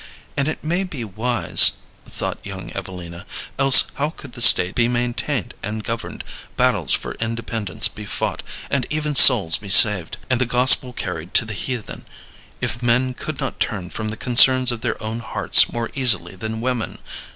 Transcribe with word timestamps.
And 0.35 0.47
it 0.47 0.63
may 0.63 0.83
be 0.83 1.03
wise," 1.03 1.73
thought 2.07 2.39
young 2.43 2.71
Evelina, 2.75 3.23
"else 3.59 3.91
how 3.93 4.09
could 4.09 4.31
the 4.31 4.41
state 4.41 4.73
be 4.73 4.87
maintained 4.87 5.53
and 5.61 5.83
governed, 5.83 6.23
battles 6.57 6.91
for 6.91 7.11
independence 7.19 7.87
be 7.87 8.05
fought, 8.05 8.41
and 8.71 8.87
even 8.89 9.15
souls 9.15 9.57
be 9.57 9.69
saved, 9.69 10.17
and 10.27 10.41
the 10.41 10.47
gospel 10.47 10.91
carried 10.91 11.35
to 11.35 11.45
the 11.45 11.53
heathen, 11.53 12.05
if 12.61 12.81
men 12.81 13.13
could 13.13 13.39
not 13.39 13.59
turn 13.59 13.91
from 13.91 14.07
the 14.09 14.17
concerns 14.17 14.71
of 14.71 14.81
their 14.81 14.99
own 15.03 15.19
hearts 15.19 15.71
more 15.71 15.91
easily 15.93 16.35
than 16.35 16.61
women? 16.61 16.97